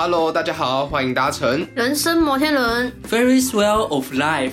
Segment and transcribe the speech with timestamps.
[0.00, 2.92] Hello，大家好，欢迎搭乘人生摩天轮。
[3.10, 4.52] Very swell of life。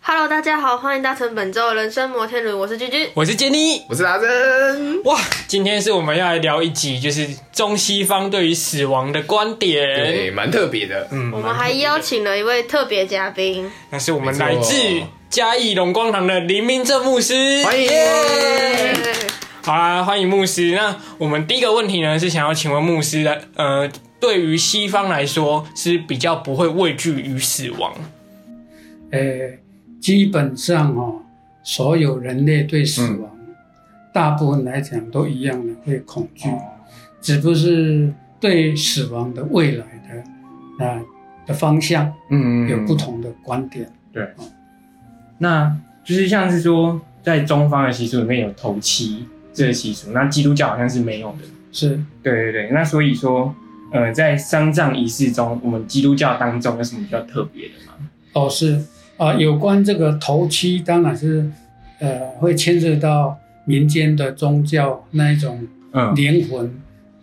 [0.00, 3.08] Hello，大家好，欢迎搭乘本周的人生摩天轮，我是居居。
[3.14, 3.84] 我是杰尼。
[3.88, 5.00] 我是达真。
[5.04, 9.86] 哇，今天是我们要来聊一集，就是中西方对于死亡的观点。
[9.94, 11.06] 对，蛮特别的。
[11.12, 14.74] 嗯，我们还邀请了一位特别嘉宾，那是我们来自
[15.30, 17.84] 嘉义龙光堂的林明正牧师，欢迎。
[17.86, 18.92] 耶。
[19.62, 20.74] 好啦，欢迎牧师。
[20.74, 23.88] 那我们第一个问题呢，是想要请问牧师的，呃，
[24.18, 27.92] 对于西方来说是比较不会畏惧于死亡。
[29.12, 29.20] 呃，
[30.00, 31.20] 基本上哦，
[31.62, 33.30] 所有人类对死亡，
[34.12, 36.48] 大部分来讲都一样的会恐惧，
[37.20, 41.00] 只不过是对死亡的未来的啊、
[41.46, 43.88] 的方向嗯有不同的观点。
[45.42, 51.38] 那就是像是说，在中方的习俗里面有头七这个习俗，那基督教好像是没有的。
[51.72, 53.54] 是对对对，那所以说，
[53.92, 57.92] 呃，在丧葬仪式中，我们基督教当中有什么比较特别的吗？
[58.32, 58.84] 哦，是
[59.16, 61.48] 啊、有关这个头七，当然是
[62.00, 66.74] 呃会牵涉到民间的宗教那一种嗯，灵魂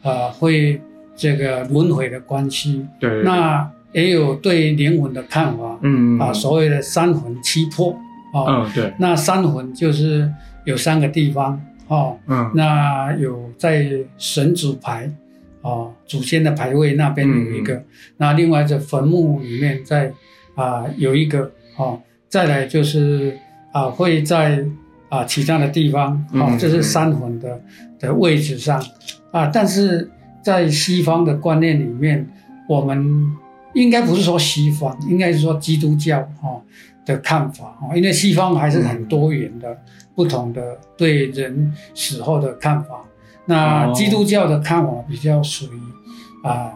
[0.02, 0.80] 啊、会
[1.16, 2.86] 这个轮回的关系。
[3.00, 5.78] 对对对那也有对灵魂的看法。
[5.82, 7.98] 嗯啊，所谓的三魂七魄
[8.44, 10.32] 啊，嗯对，那三魂就是
[10.66, 12.52] 有三个地方哦，嗯。
[12.56, 13.86] 那有在
[14.18, 15.10] 神主牌
[15.62, 17.82] 哦，祖先的牌位那边有一个，
[18.18, 20.12] 那另外在坟墓里面在
[20.56, 23.38] 啊有一个哦，再来就是
[23.72, 24.66] 啊会在
[25.10, 26.58] 啊其他的地方哦，嗯。
[26.58, 27.62] 这是三魂的
[28.00, 28.84] 的位置上。
[29.32, 30.10] 啊，但是
[30.42, 32.26] 在西方的观念里面，
[32.68, 33.30] 我们
[33.82, 36.62] 应该不是说西方，应该是说基督教哦
[37.06, 39.78] 的看法哦，因为西方还是很多元的、
[40.16, 43.04] 不同的对人死后的看法。
[43.46, 43.94] 那哦。
[43.94, 45.80] 基督教的看法比较属于
[46.44, 46.74] 啊、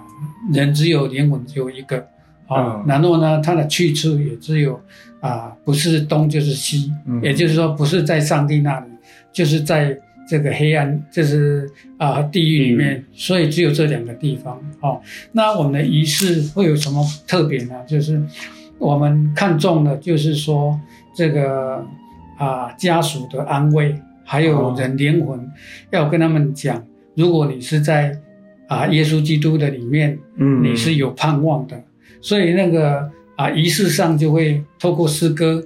[0.53, 1.97] 人只有灵魂只有一个
[2.47, 2.85] 啊，嗯。
[2.87, 4.79] 然后呢，它的去处也只有
[5.19, 7.21] 啊、不是东就是西，嗯。
[7.23, 8.87] 也就是说不是在上帝那里，
[9.31, 9.97] 就是在
[10.31, 15.01] 这个黑暗，就是啊、地狱里面，所以只有这两个地方哦。
[15.33, 17.75] 那我们的仪式会有什么特别呢？
[17.85, 18.23] 就是
[18.77, 20.79] 我们看重的，就是说
[21.13, 21.85] 这个
[22.37, 23.93] 啊、家属的安慰，
[24.23, 24.73] 还有哦。
[24.79, 25.37] 人灵魂，
[25.89, 26.81] 要跟他们讲，
[27.13, 28.17] 如果你是在
[28.69, 30.63] 啊、耶稣基督的里面，嗯。
[30.63, 31.77] 你是有盼望的，
[32.21, 35.61] 所以那个啊仪式上就会透过诗歌，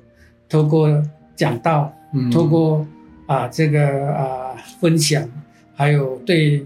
[0.50, 0.90] 透过
[1.36, 2.32] 讲道，嗯。
[2.32, 2.84] 透过
[3.28, 4.45] 啊这个啊
[4.80, 5.28] 分享，
[5.76, 6.66] 还有对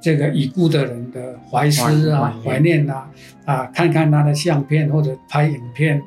[0.00, 3.10] 这个已故的人的怀思啊、怀怀念啊，
[3.44, 6.00] 啊看看他的相片或者拍影片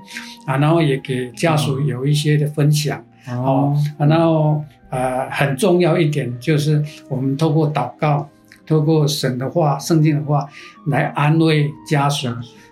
[0.46, 3.04] 啊，然后也给家属有一些的分享。
[3.30, 8.30] 哦啊，然后呃，很重要一点就是我们透过祷告，
[8.66, 10.48] 透过神的话、圣经的话
[10.88, 12.30] 来安慰家属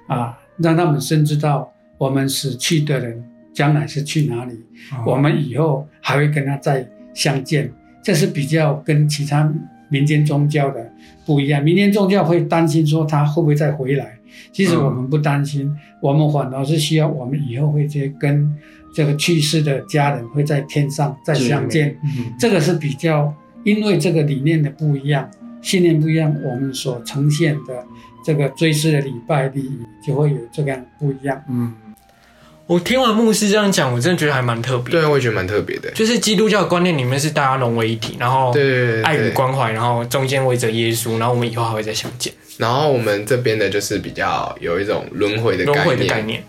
[0.07, 3.21] 啊，让他们深知道我们死去的人
[3.53, 4.53] 将来是去哪里，
[4.93, 7.69] 哦我们以后还会跟他再相见。
[8.05, 9.51] 这是比较跟其他
[9.89, 10.87] 民间宗教的
[11.25, 11.63] 不一样。
[11.63, 14.15] 民间宗教会担心说他会不会再回来，
[14.51, 18.47] 其实我们不担心，我们反而是需要我们以后会去跟
[18.93, 21.97] 这个去世的家人会在天上再相见。
[22.03, 23.33] 嗯这个是比较，
[23.63, 25.27] 因为这个理念的不一样，
[25.63, 27.83] 信念不一样，我们所呈现的
[28.23, 31.41] 这个追思的礼拜礼仪就会有这个样不一样。
[31.49, 31.73] 嗯
[32.67, 34.91] 我听完牧师这样讲，我真的觉得还蛮特别。
[34.91, 35.91] 对，我也觉得蛮特别的。
[35.91, 46.07] 就是基督教的观念里面是大家融为一体，然后对对对，爱与关怀，然后中间围着耶稣，然后我们以后还会再相见，然后我们这边的就是比较有一种轮回的轮回概念。
[46.07, 46.43] 的概念。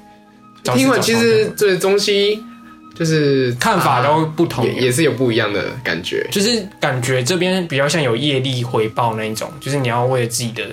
[0.75, 2.43] 听完其早实知早这中西
[2.95, 6.27] 就是看法都不同也也是有不一样的感觉。
[6.33, 10.65] 就是感觉这边比较像有业力回报那一种，就是你要为了自己的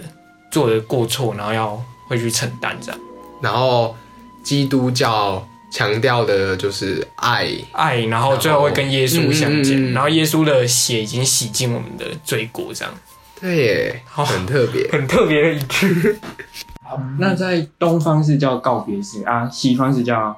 [0.50, 3.00] 做的过错，然后要会去承担这样。
[3.42, 3.96] 然后
[4.44, 12.94] 基督教强调的就是爱，爱，然后最后会跟耶稣相见，嗯嗯嗯嗯然后耶稣的血已经洗净我们的罪过，这样
[13.40, 14.88] 对耶，好很特别。
[14.92, 16.18] 很特别的一句。
[16.84, 20.38] 好，那在东方是叫告别式啊，西方是叫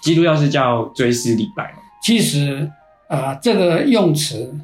[0.00, 1.74] 基督教是叫追思礼拜。
[2.02, 2.70] 其实
[3.08, 4.54] 啊、这个用词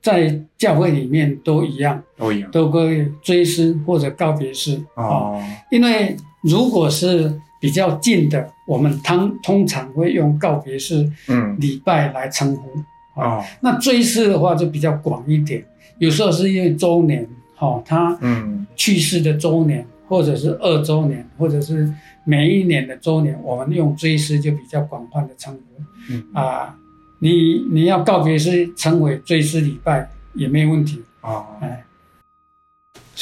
[0.00, 5.04] 在教会里面都一样，都一样都会追思或者告别式哦。
[5.04, 12.68] 哦，因为如果是比较近的，我们通通常会用告别式嗯礼拜来称呼。
[13.14, 15.64] 哦那追思的话就比较广一点，
[15.98, 17.24] 有时候是因为周年，
[17.58, 21.88] 哦，他嗯去世的周年，或者是二周年，或者是
[22.24, 25.84] 每一年的周年，我们用追思就比较广泛的称呼。
[26.10, 26.76] 嗯啊、
[27.20, 31.00] 你你要告别式称为追思礼拜也没有问题。
[31.20, 31.84] 哦，哎，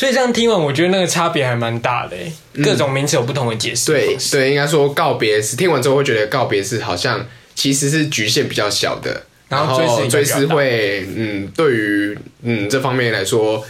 [0.01, 2.65] 所以这样听完，我觉得那个差别还蛮大的欸，嗯。
[2.65, 4.17] 各种名词有不同的解释对。
[4.31, 13.63] 对，应该说告别式，听完之后会觉得告别式好像其实是局限比较小的，然然后追思会，嗯，对于嗯这方面来说，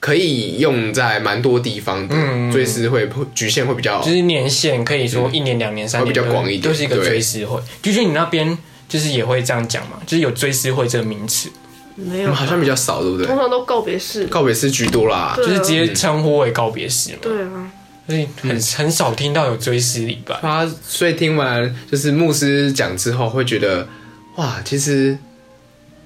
[0.00, 2.14] 可以用在蛮多地方的。
[2.16, 7.60] 嗯追思会会局限会比较就是年限可以说一年、两年、三年会比较广一点都是一个追思会。
[7.82, 8.56] 就是你那边
[8.88, 11.50] 就是也会这样讲嘛，就是有追思会这个名词，
[11.96, 13.36] 没有好像比较少，对不对通？
[13.36, 14.26] 常都告别式。
[14.26, 15.32] 告别式居多啦。
[15.34, 17.72] 对啊就是直接称呼为告别式嘛，对啊，
[18.06, 20.34] 所以很很少听到有追思礼拜。
[20.36, 23.88] 啊，所以听完就是牧师讲之后，会觉得
[24.36, 25.16] 哇，其实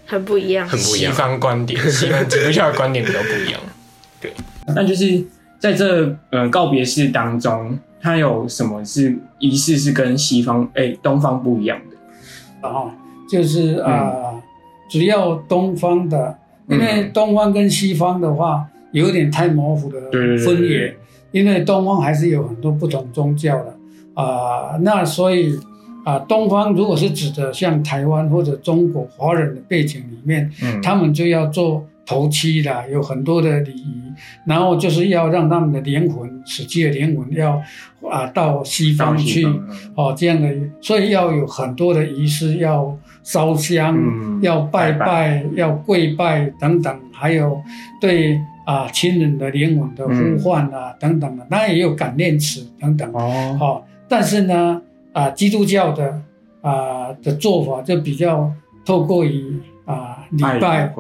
[0.07, 0.69] 很不一样。
[0.69, 1.13] 很不一样。
[1.13, 3.61] 方观点， 西方基督教的观点比较不一样。
[4.75, 5.25] 那就是
[5.59, 12.69] 在这呃告别式当中，它有什么是仪式是跟西方哎、东方不一样的？
[12.69, 12.95] 啊，
[13.31, 14.13] 就是啊、
[14.91, 16.37] 主要东方的，
[16.69, 20.01] 因为嗯东方跟西方的话有点太模糊的
[20.45, 20.95] 分野，
[21.31, 23.77] 因为东方还是有很多不同宗教的。
[24.15, 25.59] 啊、那所以
[26.05, 34.03] 啊、东方如果是指的像台湾或者中国华人的背景里面，嗯，他们就要做头七的，有很多的礼仪，
[34.45, 37.63] 然后就是要让他们的灵魂，死去的灵魂要
[38.11, 39.45] 啊到西方去。
[39.47, 39.69] 嗯。
[39.95, 40.49] 哦，这样的，
[40.81, 47.61] 所以要有很多的仪式，要烧香，嗯要拜拜，拜要跪拜等等，还有
[48.01, 53.11] 对啊亲人的灵魂的呼唤啊、等等的，当然也有感念词等等。
[53.13, 54.81] 哦，哦，但是呢，
[55.13, 56.21] 啊，基督教的
[56.63, 58.51] 啊的做法就比较
[58.85, 60.93] 透过于啊礼拜，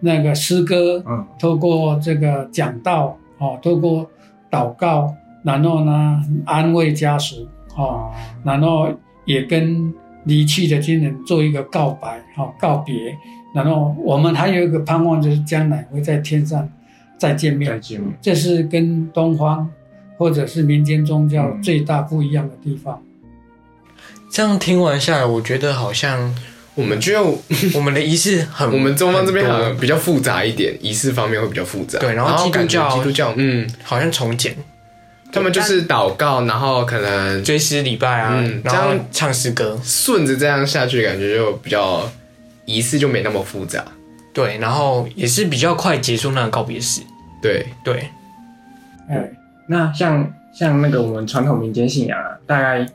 [0.00, 1.26] 那个诗歌，嗯。
[1.38, 4.08] 透过这个讲道，哦，透过
[4.50, 7.46] 祷告，然后呢安慰家属，
[7.76, 8.12] 哦，哦，
[8.42, 8.88] 然后
[9.24, 9.92] 也跟
[10.26, 13.16] 离去的亲人做一个告白，哈、告别。
[13.54, 16.68] 然后我们还有一个盼望，就是将来会在天上
[17.16, 17.80] 再见再面。
[17.80, 18.12] 见面。
[18.20, 19.66] 这是跟东方
[20.18, 23.02] 或者是民间宗教嗯最大不一样的地方。
[24.30, 26.34] 这样听完下来，我觉得好像
[26.74, 27.38] 我们就
[27.74, 31.98] 我们的仪式很，我们中方这边好像比较复杂一点，仪式方面会比较复杂。
[32.00, 34.54] 对然后基督教基督教，嗯，好像从简
[35.32, 42.10] 他们就是祷告，然后可能追思礼拜啊，嗯然后这样唱诗歌，顺着这样下去，感觉就比较
[42.64, 43.84] 仪式就没那么复杂。
[44.32, 47.02] 对，然后也是比较快结束那个告别式。
[47.42, 48.08] 对，对，
[49.08, 49.30] 哎，
[49.68, 52.86] 那像像那个我们传统民间信仰啊，大概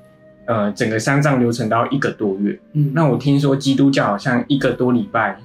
[0.46, 2.58] 呃整个丧葬流程都要一个多月。
[2.74, 5.38] 嗯，那我听说基督教好像一个多礼拜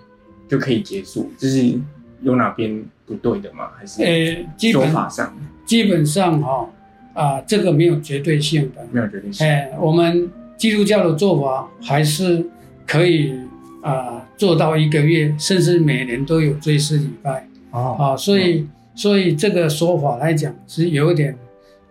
[0.48, 1.78] 就可以结束，就是
[2.22, 3.68] 有哪边不对的吗？
[3.78, 5.36] 还是呃，基说本法上
[5.66, 6.70] 基本上哈
[7.12, 8.86] 啊，这个没有绝对性的。
[8.92, 9.46] 没有绝对性？
[9.46, 12.46] 哎，我们基督教的做法还是
[12.86, 13.34] 可以
[13.82, 18.66] 啊、做到一个月，甚至每年都有追思礼拜哦，啊，所以
[18.96, 21.36] 所以这个说法来讲是有一点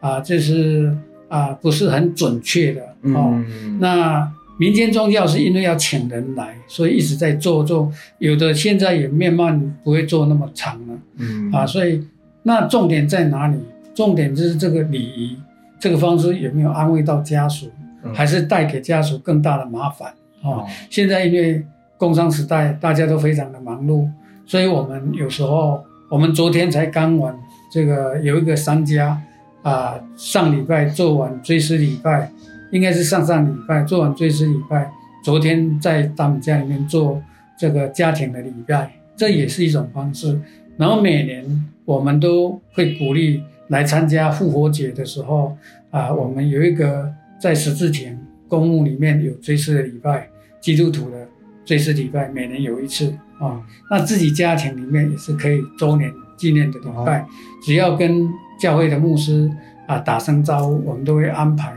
[0.01, 0.93] 啊，就是
[1.29, 2.81] 啊不是很准确的
[3.13, 3.31] 哦。
[3.33, 7.89] 嗯，那民间宗教是因为要请人来，所以一直在做做，
[8.19, 10.99] 有的现在也慢慢不会做那么长了。
[11.17, 12.01] 嗯啊，所以
[12.47, 13.57] 那重点在哪里？
[13.95, 15.35] 重点就是这个礼仪，
[15.79, 17.71] 这个方式有没有安慰到家属，
[18.03, 20.13] 嗯还是带给家属更大的麻烦？
[20.43, 21.65] 哦，哦现在因为
[21.97, 24.07] 工商时代，大家都非常的忙碌，
[24.45, 27.35] 所以我们有时候，我们昨天才刚完
[27.71, 29.19] 这个有一个商家
[29.63, 32.29] 啊，上礼拜做完追思礼拜，
[32.71, 34.91] 应该是上上礼拜做完追思礼拜，
[35.23, 37.19] 昨天在他们家里面做
[37.57, 40.39] 这个家庭的礼拜，这也是一种方式。
[40.77, 41.43] 然后每年
[41.85, 45.55] 我们都会鼓励来参加复活节的时候
[45.91, 51.27] 啊，我们有一个在十字前公墓里面有追思的礼拜，基督徒的
[51.63, 53.63] 追思礼拜，每年有一次啊。
[53.89, 57.25] 那自己家庭里面也是可以周年纪念的礼拜，
[57.63, 58.27] 只要跟
[58.59, 59.49] 教会的牧师
[59.87, 61.71] 啊打声招呼，我们都会安排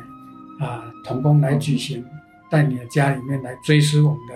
[0.61, 2.05] 啊童工来举行，
[2.51, 4.35] 在你的家里面来追思我们的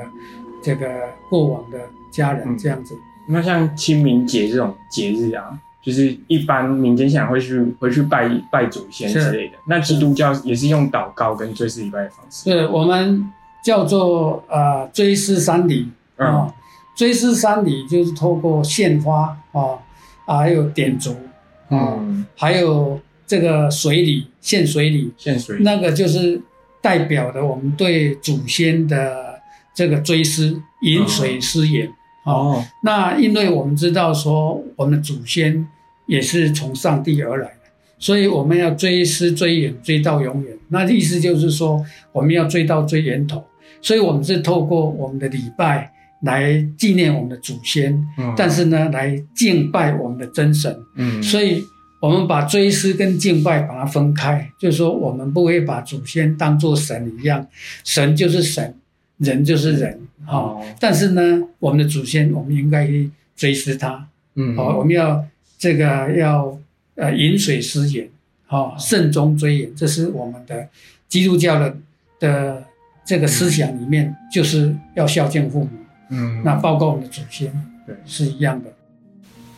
[0.62, 0.86] 这个
[1.30, 1.78] 过往的
[2.12, 2.94] 家人嗯这样子。
[3.32, 9.54] 那像清明节这种节日啊，就是一般民间信仰会去会去拜拜祖先之类的。
[9.66, 12.44] 那基督教也是用祷告跟追思礼拜的方式。
[12.44, 13.24] 对我们
[13.64, 16.52] 叫做呃追思三礼啊、嗯
[16.94, 19.80] 追思三礼就是透过献花啊
[20.26, 21.10] 啊，还有点烛
[21.70, 26.38] 啊，嗯，还有这个水礼献水礼，献水那个就是
[26.82, 29.40] 代表的我们对祖先的
[29.74, 31.94] 这个追思，饮水思源啊。
[32.24, 35.66] 哦，那因为我们知道说，我们的祖先
[36.06, 40.56] 也是从上帝而来的，所以我们要追思追远，追到永远。
[40.68, 43.44] 那意思就是说，我们要追到最源头。
[43.80, 50.72] 所以我们是透过我们的礼拜来纪念我们的祖先，嗯但是呢，来敬拜我们的真神。
[50.94, 51.60] 嗯，所以
[52.00, 57.44] 我们把追思跟敬拜把它分开，就是说我们不会把祖先当作神一样，
[57.82, 58.72] 神就是神，
[59.22, 64.56] 人就是人，哈、哦但是呢，我们的祖先我们应该去追思他，嗯。
[64.56, 65.24] 好、我们要
[65.58, 66.58] 这个要
[66.96, 68.08] 呃饮水思源，
[68.46, 70.68] 好、慎终追远，这是我们的
[71.08, 71.76] 基督教的
[72.18, 72.64] 的
[73.04, 75.70] 这个思想里面，就是要孝敬父母，
[76.10, 76.42] 嗯。
[76.44, 77.52] 那包括我们的祖先，
[77.86, 77.94] 对。
[78.04, 78.70] 是一样的。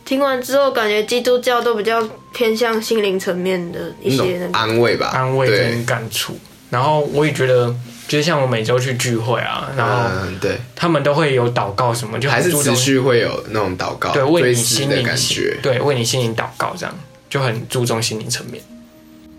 [0.05, 4.57] 听完之后，感觉基督教都比较偏向心灵层面的一些那个。
[4.57, 6.35] 安慰吧，安慰跟感触。
[6.75, 7.73] 然后我也觉得，
[8.05, 16.93] 就是像我每周去聚会啊，然后嗯，对，他们都会有祷告什么，就很还是持续会有那种祷告，对为你心思的感灵心觉，对为你心灵祷告，这样
[17.29, 18.61] 就很注重心灵层面。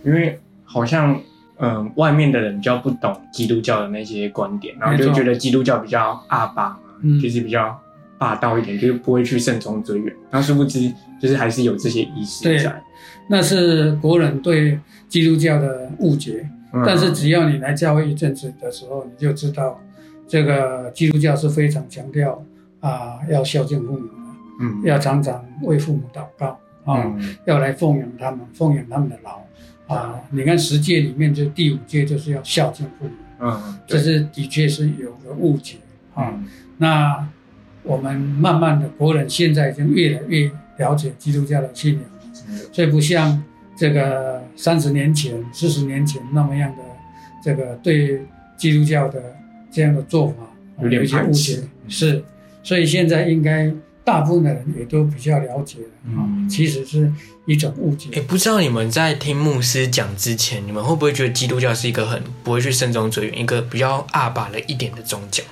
[0.03, 1.13] 因为好像
[1.59, 7.79] 嗯、呃外面的人比较不懂基督教的那些观点，然后就觉得基督教比较阿巴嘛，嗯就是比较
[8.17, 10.15] 霸道一点，就是不会去慎终追远。
[10.31, 10.91] 然后殊不知，
[11.21, 12.83] 就是还是有这些仪式对在。
[13.29, 14.79] 那是国人对
[15.09, 19.81] 基督教的误解，嗯但是只要你来教会一阵子的时候，你就知道，
[20.29, 22.45] 这个基督教是非常强调
[22.81, 24.13] 啊、要孝敬父母的，
[24.61, 29.43] 嗯要常常为父母祷告啊、嗯要来奉养他们，奉养他们的老
[29.95, 30.21] 啊。
[30.31, 35.77] 你看十诫里面就第五诫就是要孝敬父母，嗯这是的确是有个误解
[36.15, 36.31] 啊。
[36.33, 36.45] 嗯
[36.79, 37.27] 那
[37.83, 42.03] 我们慢慢的国人现在已经越来越了解基督教的信仰。
[42.73, 43.43] 所以不像
[43.79, 46.83] 这个三十年前、四十年前那么样的
[47.45, 48.23] 这个对
[48.57, 49.23] 基督教的
[49.71, 50.35] 这样的做法
[50.89, 52.25] 有一些误解，是，
[52.63, 53.71] 所以现在应该
[54.03, 57.13] 大部分的人也都比较了解了啊、嗯其实是
[57.45, 58.21] 一种误也解。
[58.23, 65.43] 不知道你们在听牧师讲之前，你们会不会觉得基督教是一个很不会去慎重追远，一个比较阿爸的一点的宗教？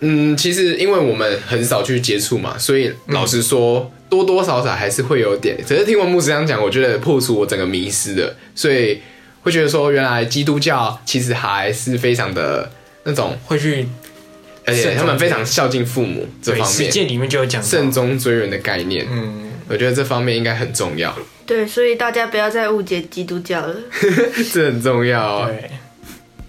[0.00, 5.56] 嗯，其实因为我们很少去接触嘛，所以老实说，多多少少还是会有点。
[5.66, 9.00] 只是听完牧师这样讲，我觉得破除我整个迷失的，所以
[9.42, 12.70] 会觉得说，原来基督教其实还是非常的
[13.04, 13.88] 那种，会去
[14.64, 19.06] 而且他们非常孝敬父母这方面，十诫里面就有讲到慎终追远的概念。
[19.10, 23.74] 嗯，我觉得这方面应该很重要，对，所以大家不要再误解基督教了。
[24.52, 25.48] 这很重要啊。
[25.48, 25.70] 对。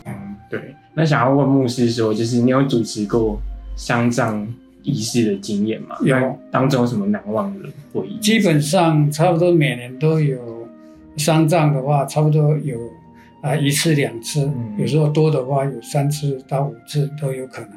[0.05, 0.75] 嗯，对。
[0.99, 3.39] 那想要问牧师说，就是你有主持过
[3.77, 4.45] 丧葬
[4.83, 5.95] 仪式的经验吗？
[6.03, 8.17] 有当中有什么难忘的回忆？
[8.19, 10.67] 基本上差不多每年都有
[11.15, 12.77] 丧葬的话，差不多有
[13.41, 17.69] 啊、一次两次，嗯有时候多的话有三次到五次都有可能。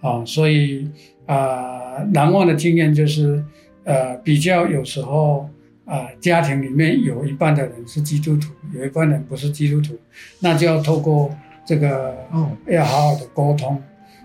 [0.00, 0.88] 啊、所以
[1.26, 3.42] 啊、难忘的经验就是
[3.82, 5.48] 呃比较有时候
[5.84, 9.98] 啊、家庭里面有一半的人是基督徒，有一半人不是基督徒，
[10.38, 11.28] 那就要透过
[11.64, 13.80] 这个哦，要好好的沟通，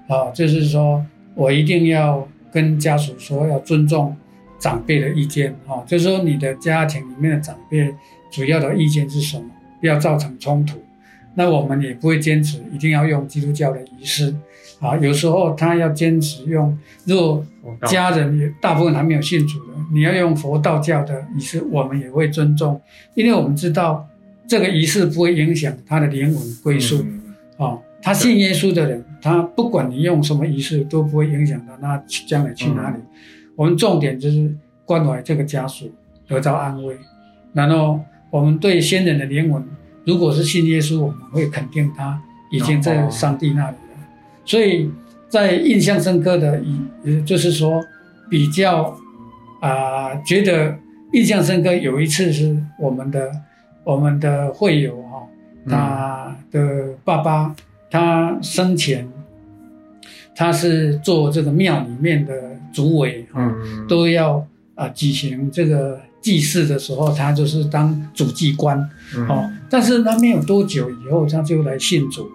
[0.08, 4.16] 啊，就是说我一定要跟家属说要尊重
[4.60, 7.94] 长辈的意见，啊，就是说你的家庭里面的长辈
[8.32, 9.46] 主要的意见是什么，
[9.80, 10.78] 不要造成冲突。
[11.36, 14.36] 那我们也不会坚持一定要用基督教的仪式，
[14.80, 16.76] 啊，有时候他要坚持用，
[17.06, 17.46] 如果
[17.86, 22.82] 家人也大部分还没有信主的，你要用佛道教的仪式，我们也会尊重，
[23.14, 24.08] 因为我们知道
[24.48, 27.04] 这个仪式不会影响他的灵魂归宿。
[27.04, 27.17] 嗯
[27.58, 32.98] 哦，他信耶稣的人，他不管你用什么仪式，都不会影响到他去将来去哪里。
[33.56, 35.92] 我们重点就是关怀这个家属
[36.28, 36.96] 得到安慰，
[37.54, 38.00] 然后
[38.30, 39.64] 我们对先人的灵魂，
[40.06, 42.22] 如果是信耶稣，我们会肯定他
[42.52, 44.08] 已经在上帝那里了。
[44.46, 44.92] 所以
[45.28, 47.84] 在印象深刻的，以也就是说
[48.30, 48.96] 比较
[49.60, 50.78] 啊、觉得
[51.14, 51.74] 印象深刻。
[51.76, 53.32] 有一次是我们的
[53.84, 55.24] 我们的会友哈、
[55.70, 57.56] 他的爸爸
[57.90, 59.08] 他生前
[60.36, 62.34] 他是做这个庙里面的
[62.72, 64.46] 主委哈、嗯，都要
[64.76, 68.78] 啊举行这个祭祀的时候，他就是当主祭官。
[69.16, 69.28] 嗯。
[69.28, 69.50] 哦。
[69.70, 72.30] 但是他没有多久以后，他就来信主，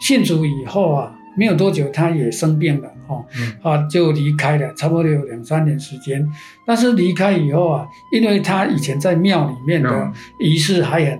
[0.00, 3.24] 信主以后啊，没有多久他也生病了哦。
[3.36, 6.24] 嗯，啊就离开了，差不多有两三年时间。
[6.64, 10.12] 但是离开以后啊，因为他以前在庙里面的嗯。
[10.38, 11.18] 仪式还很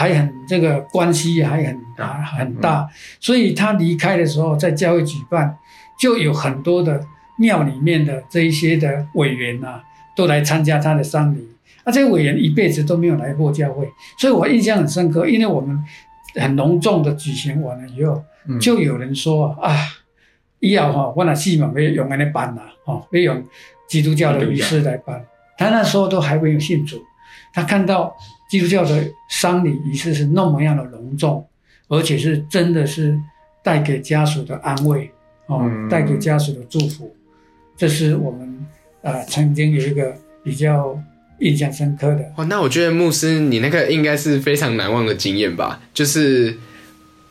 [0.00, 2.88] 还很这个关系还很大很大，
[3.20, 5.54] 所以他离开的时候，在教会举办，
[6.00, 7.04] 就有很多的
[7.36, 9.84] 庙里面的这一些的委员啊，
[10.16, 11.46] 都来参加他的丧礼。
[11.84, 15.78] 啊，这些委员一辈子都没有来过教会，所以我印象很深刻，因为我们
[16.36, 18.58] 很隆重的举行完了以后，嗯。
[18.58, 19.76] 就有人说啊，
[20.60, 23.44] 以后哈，我那戏嘛要用安尼办啦，哦，要用
[23.86, 25.22] 基督教的仪式来办。
[25.58, 27.02] 他那时候都还没有信主，
[27.52, 28.16] 他看到
[28.50, 31.46] 基督教的丧礼仪式是那么样的隆重，
[31.88, 33.16] 而且是真的是
[33.62, 35.08] 带给家属的安慰，
[35.46, 37.14] 哦，嗯带给家属的祝福，
[37.76, 38.66] 这是我们
[39.02, 41.00] 呃曾经有一个比较
[41.38, 42.24] 印象深刻的。
[42.36, 45.80] 哦，那我觉得牧师你那个应该是非常难忘的经验吧？
[45.94, 46.58] 就是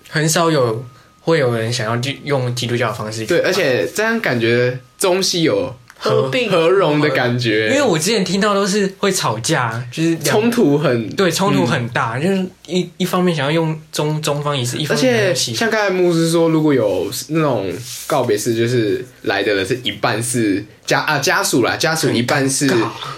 [0.07, 0.85] 很少有
[1.19, 15.53] 会有人想要去用基督教的方式对，而且这样感觉中西有合并合融的感觉，因为我之前听到都是会吵架，就是冲突很对冲突很大，就是一一方面想要用中中方仪式，一而方面而且。
[15.53, 17.69] 像刚才牧师说，如果有那种
[18.07, 22.71] 告别式，就是来的人是一半是家啊家属啦，家属一半是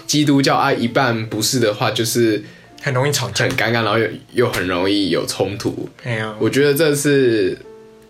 [0.06, 2.42] 基督教啊，一半不是的话，就是
[2.82, 3.52] 很容易吵架很。
[3.52, 5.88] 尴尬，然后又又很容易有冲突。
[6.02, 7.56] 哎呀，我觉得这是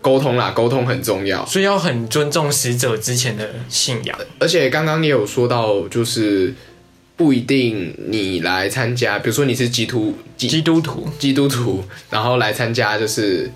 [0.03, 1.43] 沟通啦，沟通很重要。
[1.45, 4.15] 所以要很尊重死者之前的信仰。
[4.37, 6.53] 而且刚刚也有说到，就是
[7.15, 13.49] 不一定你来参加，比如说你是基督基基督徒基督徒，然后来参加就是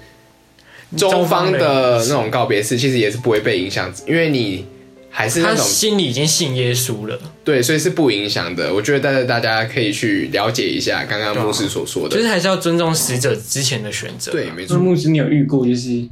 [0.96, 4.66] 中方的那种告别式，其实也是不会被影响，因为你
[5.10, 8.74] 还是那他种心里已经信耶稣了，对，所以是不影响的。
[8.74, 14.32] 我觉得大家大家可以去了解一下刚刚牧师所说的，就是还是要尊重死者之前的选择。
[14.32, 16.08] 对，没错，那牧师，你有遇过就是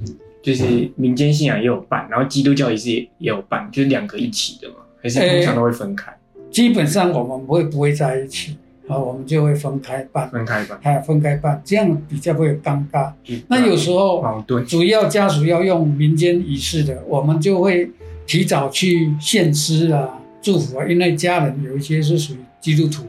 [0.46, 4.76] 就是民间信仰也有办，然后基督教也是也也有办，就是两个一起的嘛？
[5.02, 6.16] 还是通常都会分开？
[6.52, 8.56] 基本上我们不会不会在一起，
[8.88, 13.12] 啊，我们就会分开办，分开办，还分开办，这样比较不会尴尬。
[13.48, 17.90] 那有时候矛盾，主要家属要用民间仪式的，我们就会
[18.28, 23.04] 提早去献诗啊、祝福啊，因为家人有一些是属于基督徒，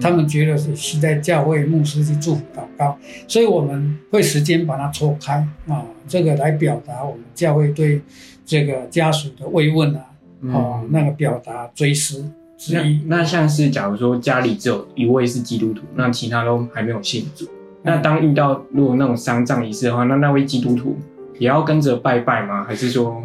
[0.00, 5.34] 他们觉得是是在教会牧师去祝福祷告，所以我们会时间把它错开
[5.68, 8.00] 啊，这个来表达我们教会对
[8.44, 10.00] 这个家属的慰问啊，
[10.42, 10.88] 哦，嗯。
[10.90, 12.24] 那个表达追思
[12.58, 13.00] 之那一。
[13.06, 17.46] 那像是假如说家里只有一位是基督徒，那其他都还没有信主，
[17.82, 20.96] 那当遇到如果那种丧葬仪式的话，那那位基督徒
[21.38, 22.64] 也要跟着拜拜吗？
[22.64, 23.22] 还是说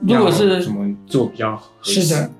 [0.00, 2.02] 如果是要怎么做比较合适？
[2.02, 2.30] 是的，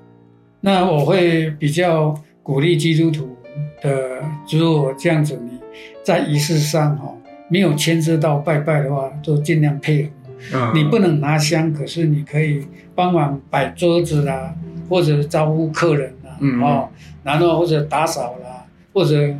[0.61, 3.34] 那我会比较鼓励基督徒
[3.81, 5.59] 的，如果这样子你
[6.03, 7.13] 在仪式上哈、
[7.49, 10.09] 没有牵涉到拜拜的话，就尽量配合。
[10.53, 14.53] 嗯，你不能拿香，可是你可以帮忙摆桌子啦，
[14.89, 16.61] 或者招呼客人啦，嗯。
[16.61, 16.89] 哦，
[17.23, 19.33] 然后或者打扫啦，或者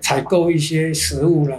[0.00, 1.56] 采购一些食物啦，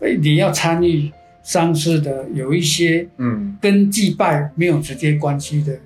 [0.00, 1.10] 哎你要参与
[1.42, 3.56] 丧事的有一些嗯。
[3.60, 5.76] 跟祭拜没有直接关系的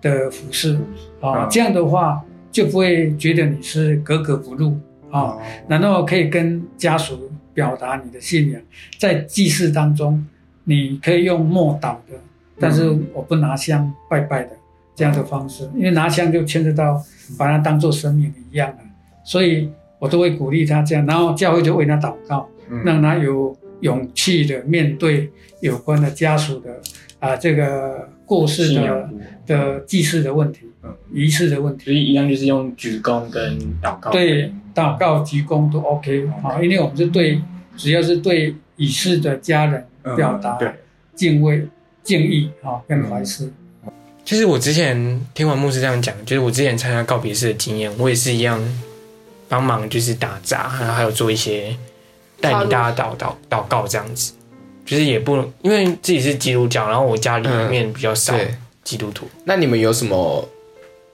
[0.00, 0.78] 的服饰
[1.20, 4.78] 啊，嗯这样的话就不会觉得你是格格不入
[5.10, 8.60] 啊，哦然后可以跟家属表达你的信仰，
[8.98, 10.24] 在祭祀当中，
[10.64, 12.18] 你可以用默祷的，
[12.58, 14.50] 但是我不拿香拜拜的
[14.94, 17.02] 这样的方式，因为拿香就牵涉到
[17.38, 18.78] 把它当做生命一样了，
[19.24, 22.82] 所以我都会鼓励他这样，然后教会就为他祷告，嗯。
[22.84, 26.80] 让他有勇气的面对有关的家属的
[27.18, 29.10] 啊这个过世的
[29.46, 31.84] 的祭祀的问题嗯，仪式的问题。
[31.84, 34.10] 所以一样就是用鞠躬跟祷告。
[34.10, 37.40] 对，祷告、鞠躬都 OK 啊，因为我们是对，
[37.76, 40.58] 只要是对已逝的家人嗯表达，
[41.14, 41.66] 敬畏、
[42.02, 43.52] 敬意啊，跟怀思。
[44.24, 48.60] 就是我之前听完牧师这样讲，就是我之前参加告别式的经验，我也是一样
[49.48, 51.76] 帮忙，就是打杂，然后还有做一些
[52.40, 54.32] 带领大家祷祷祷告这样子。
[54.84, 58.34] 就是也不因为自己是基督教，然后我家里面比较少。
[58.84, 60.48] 基督徒，那你们有什么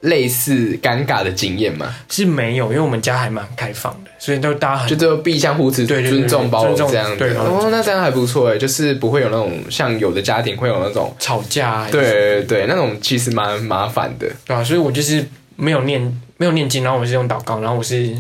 [0.00, 1.94] 类似尴尬的经验吗？
[2.10, 7.16] 是没有，因为我们家还蛮开放的，所以都大家很就只有避向互持，对对对尊重包容这样子。
[7.16, 14.28] 对哦，那这样还不错哎，就是不会有那种像有的家庭会有那种，吵架啊，对对对，那种其实蛮麻烦的。
[14.44, 18.14] 对啊，所以我就是没有念没有念经，然后我是用祷告，然后我是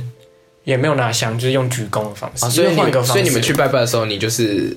[0.64, 3.12] 也没有拿香，就是用鞠躬的方式，啊，所以换一个方式。
[3.12, 4.76] 所以你们去拜拜的时候，你就是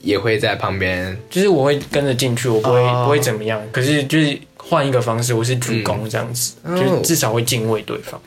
[0.00, 8.20] 也会在旁边就是我会跟着进去，我不会、哦不会怎么样，可是就是换一个方式，我是鞠躬这样子，嗯就是至少会敬畏对方。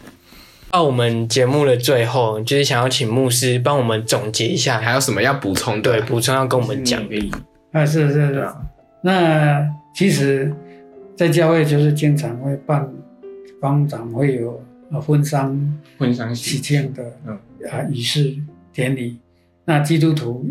[0.69, 5.93] 到我们节目的最后，就是想要请牧师帮我们总结一下，还有什么要补充的？
[5.93, 7.31] 对补充要跟我们讲的，
[7.71, 8.47] 啊，是是是。
[9.01, 9.65] 那
[9.95, 10.53] 其实，
[11.15, 12.87] 在教会就是经常会办
[13.61, 17.37] 方长会有呃婚丧婚丧喜喜庆的嗯。
[17.69, 18.35] 啊仪式
[18.71, 19.19] 典礼。
[19.65, 20.45] 那基督徒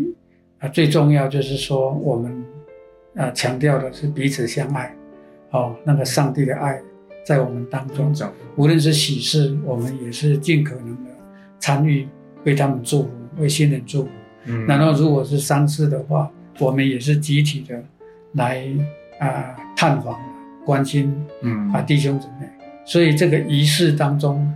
[0.59, 2.45] 啊最重要就是说我们
[3.15, 4.95] 啊强调的是彼此相爱，
[5.51, 6.79] 哦，那个上帝的爱
[7.25, 8.13] 在我们当中。
[8.55, 11.11] 无论是喜事，我们也是尽可能的
[11.59, 12.07] 参与，
[12.43, 14.09] 为他们祝福，为新人祝福。
[14.45, 14.65] 嗯。
[14.67, 17.83] 然后如果是丧事的话，我们也是集体的
[18.33, 18.67] 来
[19.19, 20.19] 啊、探访、
[20.65, 21.71] 关心嗯。
[21.71, 22.47] 啊弟兄姊妹，
[22.87, 24.51] 所以这个仪式当中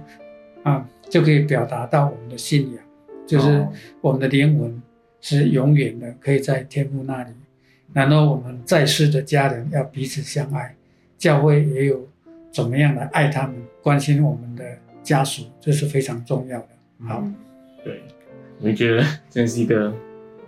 [0.63, 2.83] 啊就可以表达到我们的信仰，
[3.27, 3.71] 就是哦。
[3.99, 4.81] 我们的灵魂
[5.19, 7.29] 是永远的，可以在天父那里。
[7.93, 10.73] 然后我们在世的家人要彼此相爱，
[11.17, 12.07] 教会也有
[12.49, 14.63] 怎么样的爱他们、关心我们的
[15.03, 16.67] 家属，这是非常重要的。
[17.05, 17.35] 好，嗯
[17.83, 18.01] 对，
[18.61, 19.93] 我觉得真是一个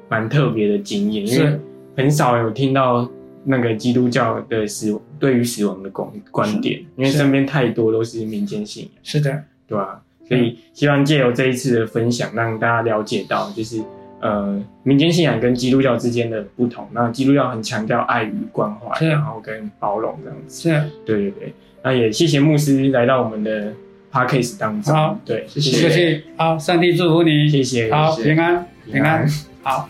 [0.07, 1.59] 蛮特别的经验，因为
[1.97, 3.11] 很少有听到
[3.43, 13.81] 那个基督教的死对于死亡的观观点，因为身边太多都是民间信仰，是的，对吧、所以希望借由这一次的分享，让大家了解到，就是
[14.19, 16.85] 呃民间信仰跟基督教之间的不同。
[16.91, 19.07] 那基督教很强调爱与关怀，是。
[19.07, 20.69] 然后跟包容这样子。
[20.69, 23.71] 是，对对对，那也谢谢牧师来到我们的
[24.11, 24.93] podcast 当中。
[24.93, 25.17] 好。
[25.23, 25.77] 对，谢谢。
[25.77, 29.25] 谢谢，好，上帝祝福你，谢谢好，平安，平安，
[29.61, 29.87] 好。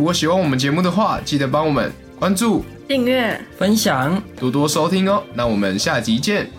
[0.00, 3.38] 如果喜欢我们节目的话，记得帮我们关注、订阅。
[3.58, 4.18] 分享。
[4.38, 5.22] 多多收听哦。
[5.34, 6.50] 那我们下集见，